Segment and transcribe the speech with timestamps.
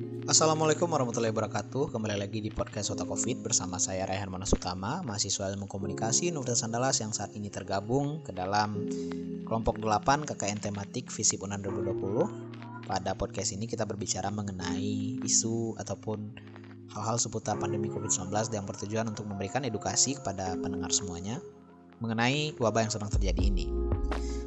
[0.00, 5.52] Assalamualaikum warahmatullahi wabarakatuh Kembali lagi di podcast Sota Covid bersama saya Raihan Manas Utama Mahasiswa
[5.52, 8.88] Ilmu Komunikasi Universitas Andalas yang saat ini tergabung ke dalam
[9.44, 16.32] kelompok 8 KKN tematik Visip UNAN 2020 Pada podcast ini kita berbicara mengenai isu ataupun
[16.96, 21.44] hal-hal seputar pandemi COVID-19 yang bertujuan untuk memberikan edukasi kepada pendengar semuanya
[22.00, 23.68] mengenai wabah yang sedang terjadi ini.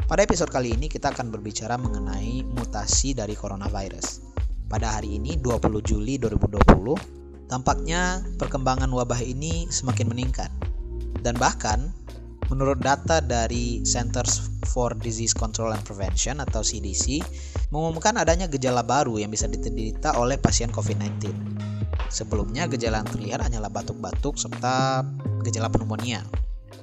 [0.09, 4.22] Pada episode kali ini kita akan berbicara mengenai mutasi dari coronavirus.
[4.67, 10.49] Pada hari ini 20 Juli 2020, tampaknya perkembangan wabah ini semakin meningkat.
[11.23, 11.93] Dan bahkan
[12.51, 17.21] menurut data dari Centers for Disease Control and Prevention atau CDC
[17.69, 21.33] mengumumkan adanya gejala baru yang bisa diderita oleh pasien COVID-19.
[22.13, 25.01] Sebelumnya gejala yang terlihat hanyalah batuk-batuk serta
[25.41, 26.21] gejala pneumonia.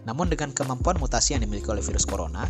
[0.09, 2.49] Namun dengan kemampuan mutasi yang dimiliki oleh virus corona,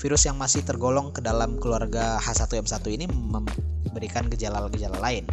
[0.00, 5.24] virus yang masih tergolong ke dalam keluarga H1N1 ini memberikan gejala-gejala lain.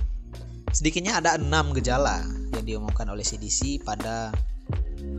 [0.72, 4.36] Sedikitnya ada enam gejala yang diumumkan oleh CDC pada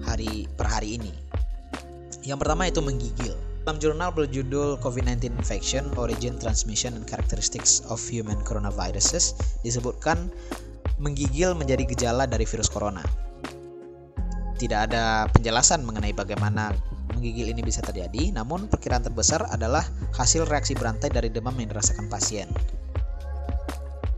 [0.05, 1.13] hari per hari ini.
[2.25, 3.35] Yang pertama itu menggigil.
[3.65, 10.33] Dalam jurnal berjudul COVID-19 Infection, Origin, Transmission, and Characteristics of Human Coronaviruses disebutkan
[10.97, 13.28] menggigil menjadi gejala dari virus corona
[14.59, 16.75] tidak ada penjelasan mengenai bagaimana
[17.15, 22.11] menggigil ini bisa terjadi, namun perkiraan terbesar adalah hasil reaksi berantai dari demam yang dirasakan
[22.11, 22.51] pasien.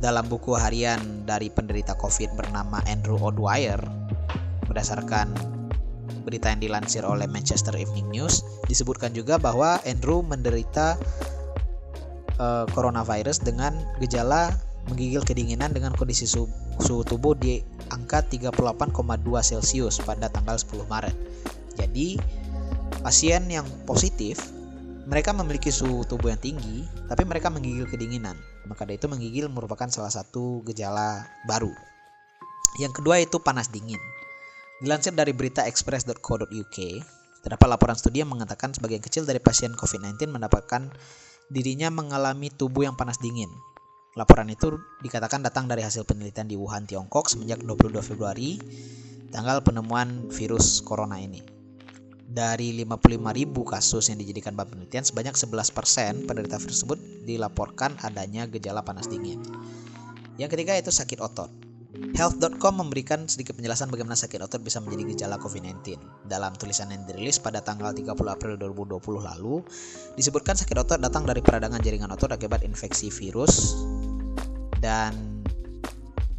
[0.01, 3.81] Dalam buku harian dari penderita COVID bernama Andrew O'Dwyer,
[4.65, 5.29] berdasarkan
[6.25, 10.97] berita yang dilansir oleh Manchester Evening News, disebutkan juga bahwa Andrew menderita
[12.41, 14.57] uh, coronavirus dengan gejala
[14.91, 17.63] menggigil kedinginan dengan kondisi suhu tubuh di
[17.95, 18.91] angka 38,2
[19.41, 21.17] Celcius pada tanggal 10 Maret.
[21.79, 22.19] Jadi,
[23.01, 24.51] pasien yang positif
[25.11, 28.39] mereka memiliki suhu tubuh yang tinggi, tapi mereka menggigil kedinginan.
[28.71, 31.73] Maka dari itu menggigil merupakan salah satu gejala baru.
[32.79, 33.99] Yang kedua itu panas dingin.
[34.79, 36.77] Dilansir dari berita express.co.uk,
[37.43, 40.95] terdapat laporan studi yang mengatakan sebagian kecil dari pasien COVID-19 mendapatkan
[41.51, 43.51] dirinya mengalami tubuh yang panas dingin.
[44.19, 44.75] Laporan itu
[45.07, 48.59] dikatakan datang dari hasil penelitian di Wuhan, Tiongkok semenjak 22 Februari,
[49.31, 51.39] tanggal penemuan virus corona ini.
[52.31, 58.83] Dari 55.000 kasus yang dijadikan bahan penelitian, sebanyak 11% penderita virus tersebut dilaporkan adanya gejala
[58.83, 59.39] panas dingin.
[60.43, 61.70] Yang ketiga itu sakit otot.
[61.91, 65.99] Health.com memberikan sedikit penjelasan bagaimana sakit otot bisa menjadi gejala COVID-19.
[66.31, 69.67] Dalam tulisan yang dirilis pada tanggal 30 April 2020 lalu,
[70.15, 73.75] disebutkan sakit otot datang dari peradangan jaringan otot akibat infeksi virus
[74.79, 75.43] dan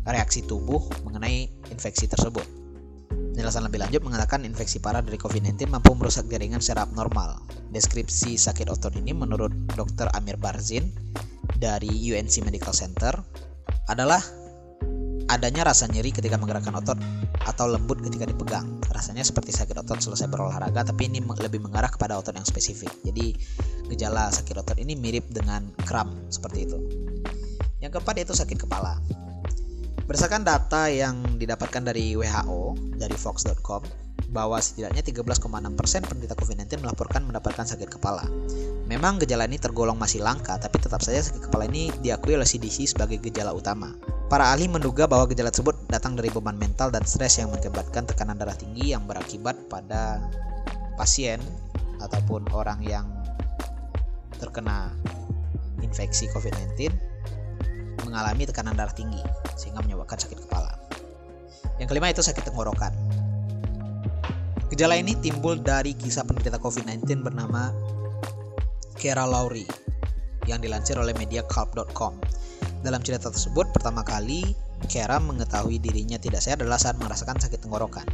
[0.08, 2.48] reaksi tubuh mengenai infeksi tersebut.
[3.12, 7.44] Penjelasan lebih lanjut mengatakan infeksi parah dari COVID-19 mampu merusak jaringan secara abnormal.
[7.76, 10.08] Deskripsi sakit otot ini menurut Dr.
[10.16, 10.96] Amir Barzin
[11.60, 13.12] dari UNC Medical Center
[13.92, 14.24] adalah
[15.32, 17.00] adanya rasa nyeri ketika menggerakkan otot
[17.48, 18.68] atau lembut ketika dipegang.
[18.92, 22.92] Rasanya seperti sakit otot selesai berolahraga, tapi ini lebih mengarah kepada otot yang spesifik.
[23.08, 23.40] Jadi
[23.88, 26.78] gejala sakit otot ini mirip dengan kram seperti itu.
[27.80, 29.00] Yang keempat yaitu sakit kepala.
[30.06, 37.64] Berdasarkan data yang didapatkan dari WHO dari Fox.com bahwa setidaknya 13,6% penderita COVID-19 melaporkan mendapatkan
[37.68, 38.28] sakit kepala.
[38.88, 42.92] Memang gejala ini tergolong masih langka, tapi tetap saja sakit kepala ini diakui oleh CDC
[42.92, 43.92] sebagai gejala utama.
[44.32, 48.40] Para ahli menduga bahwa gejala tersebut datang dari beban mental dan stres yang mengakibatkan tekanan
[48.40, 50.24] darah tinggi yang berakibat pada
[50.96, 51.44] pasien
[52.00, 53.12] ataupun orang yang
[54.40, 54.96] terkena
[55.84, 56.96] infeksi COVID-19
[58.08, 59.20] mengalami tekanan darah tinggi
[59.60, 60.80] sehingga menyebabkan sakit kepala.
[61.76, 62.96] Yang kelima itu sakit tenggorokan.
[64.72, 67.76] Gejala ini timbul dari kisah penderita COVID-19 bernama
[68.96, 69.68] Kera Lowry
[70.48, 72.16] yang dilansir oleh media Culp.com.
[72.82, 74.58] Dalam cerita tersebut, pertama kali
[74.90, 78.08] Kera mengetahui dirinya tidak sehat adalah saat merasakan sakit tenggorokan.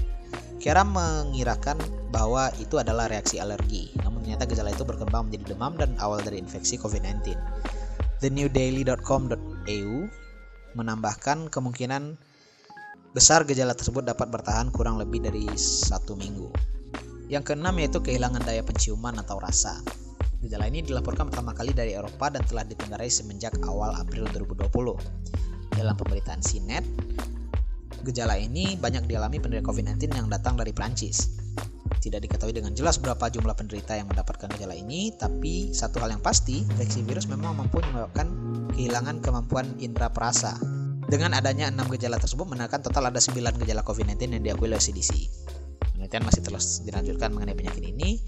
[0.60, 1.80] Kera mengirakan
[2.12, 6.42] bahwa itu adalah reaksi alergi, namun ternyata gejala itu berkembang menjadi demam dan awal dari
[6.42, 7.38] infeksi COVID-19.
[8.20, 9.94] TheNewDaily.com.au
[10.76, 12.18] menambahkan kemungkinan
[13.16, 16.52] besar gejala tersebut dapat bertahan kurang lebih dari satu minggu.
[17.32, 19.80] Yang keenam yaitu kehilangan daya penciuman atau rasa.
[20.38, 24.70] Gejala ini dilaporkan pertama kali dari Eropa dan telah ditenggarai semenjak awal April 2020.
[25.74, 26.86] Dalam pemberitaan CNET,
[28.06, 31.42] gejala ini banyak dialami penderita COVID-19 yang datang dari Prancis.
[31.98, 36.22] Tidak diketahui dengan jelas berapa jumlah penderita yang mendapatkan gejala ini, tapi satu hal yang
[36.22, 38.30] pasti, infeksi virus memang mampu menyebabkan
[38.78, 40.54] kehilangan kemampuan indera perasa.
[41.10, 45.18] Dengan adanya enam gejala tersebut menandakan total ada 9 gejala COVID-19 yang diakui oleh CDC.
[45.98, 48.22] Penelitian masih terus dilanjutkan mengenai penyakit ini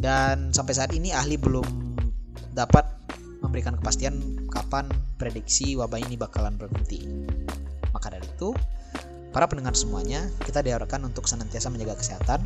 [0.00, 1.66] dan sampai saat ini ahli belum
[2.56, 2.84] dapat
[3.40, 7.04] memberikan kepastian kapan prediksi wabah ini bakalan berhenti.
[7.90, 8.54] Maka dari itu,
[9.34, 12.40] para pendengar semuanya, kita diharapkan untuk senantiasa menjaga kesehatan,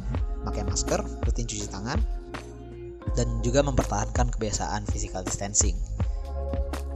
[0.47, 2.01] pakai masker, rutin cuci tangan,
[3.15, 5.77] dan juga mempertahankan kebiasaan physical distancing.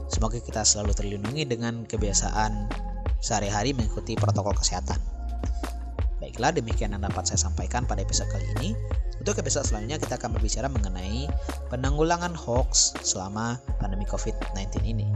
[0.09, 2.67] Semoga kita selalu terlindungi dengan kebiasaan
[3.21, 4.97] sehari-hari mengikuti protokol kesehatan.
[6.19, 8.69] Baiklah, demikian yang dapat saya sampaikan pada episode kali ini.
[9.19, 11.27] Untuk episode selanjutnya kita akan berbicara mengenai
[11.67, 15.07] penanggulangan hoax selama pandemi COVID-19 ini.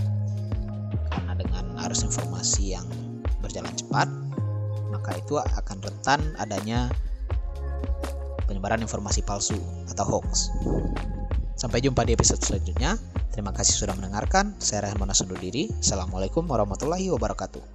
[1.07, 2.87] Karena dengan arus informasi yang
[3.39, 4.11] berjalan cepat,
[4.91, 6.91] maka itu akan rentan adanya
[8.43, 9.55] penyebaran informasi palsu
[9.87, 10.51] atau hoax.
[11.55, 12.99] Sampai jumpa di episode selanjutnya.
[13.31, 14.53] Terima kasih sudah mendengarkan.
[14.59, 15.71] Saya Rehan Monas diri.
[15.79, 17.72] Assalamualaikum warahmatullahi wabarakatuh.